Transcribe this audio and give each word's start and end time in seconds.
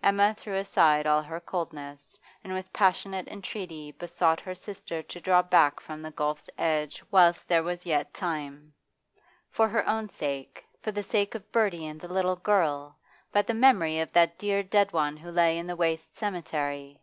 Emma 0.00 0.32
threw 0.38 0.54
aside 0.54 1.08
all 1.08 1.20
her 1.24 1.40
coldness, 1.40 2.16
and 2.44 2.54
with 2.54 2.72
passionate 2.72 3.26
entreaty 3.26 3.90
besought 3.90 4.38
her 4.38 4.54
sister 4.54 5.02
to 5.02 5.20
draw 5.20 5.42
back 5.42 5.80
from 5.80 6.00
the 6.02 6.12
gulf's 6.12 6.48
edge 6.56 7.02
whilst 7.10 7.48
there 7.48 7.64
was 7.64 7.84
yet 7.84 8.14
time. 8.14 8.72
For 9.50 9.66
her 9.66 9.84
own 9.88 10.08
sake, 10.08 10.64
for 10.80 10.92
the 10.92 11.02
sake 11.02 11.34
of 11.34 11.50
Bertie 11.50 11.84
and 11.88 12.00
the 12.00 12.06
little 12.06 12.36
girl, 12.36 12.96
by 13.32 13.42
the 13.42 13.54
memory 13.54 13.98
of 13.98 14.12
that 14.12 14.38
dear 14.38 14.62
dead 14.62 14.92
one 14.92 15.16
who 15.16 15.32
lay 15.32 15.58
in 15.58 15.66
the 15.66 15.74
waste 15.74 16.16
cemetery! 16.16 17.02